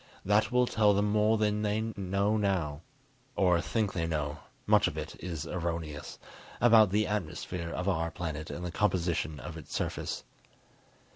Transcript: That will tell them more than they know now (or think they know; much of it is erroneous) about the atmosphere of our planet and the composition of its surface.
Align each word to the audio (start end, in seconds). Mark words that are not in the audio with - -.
That 0.25 0.51
will 0.51 0.65
tell 0.65 0.95
them 0.95 1.11
more 1.11 1.37
than 1.37 1.61
they 1.61 1.79
know 1.95 2.35
now 2.35 2.81
(or 3.35 3.61
think 3.61 3.93
they 3.93 4.07
know; 4.07 4.39
much 4.65 4.87
of 4.87 4.97
it 4.97 5.15
is 5.19 5.45
erroneous) 5.45 6.17
about 6.59 6.89
the 6.89 7.05
atmosphere 7.05 7.69
of 7.69 7.87
our 7.87 8.09
planet 8.09 8.49
and 8.49 8.65
the 8.65 8.71
composition 8.71 9.39
of 9.39 9.57
its 9.57 9.75
surface. 9.75 10.23